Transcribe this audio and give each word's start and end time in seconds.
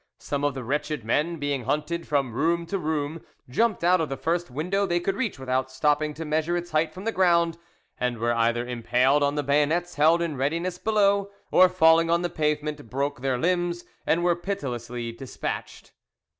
Some 0.17 0.43
of 0.43 0.55
the 0.55 0.63
wretched 0.63 1.03
men, 1.05 1.37
being 1.37 1.65
hunted 1.65 2.07
from 2.07 2.33
room 2.33 2.65
to 2.65 2.79
room, 2.79 3.21
jumped 3.47 3.83
out 3.83 4.01
of 4.01 4.09
the 4.09 4.17
first 4.17 4.49
window 4.49 4.87
they 4.87 4.99
could 4.99 5.15
reach, 5.15 5.37
without 5.37 5.69
stopping 5.69 6.15
to 6.15 6.25
measure 6.25 6.57
its 6.57 6.71
height 6.71 6.91
from 6.91 7.03
the 7.05 7.11
ground, 7.11 7.59
and 7.99 8.17
were 8.17 8.33
either 8.33 8.65
impaled 8.67 9.21
on 9.21 9.35
the 9.35 9.43
bayonets 9.43 9.93
held 9.97 10.23
in 10.23 10.37
readiness 10.37 10.79
below, 10.79 11.29
or, 11.51 11.69
falling 11.69 12.09
on 12.09 12.23
the 12.23 12.31
pavement, 12.31 12.89
broke 12.89 13.21
their 13.21 13.37
limbs 13.37 13.85
and 14.07 14.23
were 14.23 14.35
pitilessly 14.35 15.11
despatched. 15.11 15.91